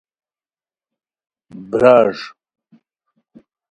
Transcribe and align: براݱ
براݱ 1.81 2.19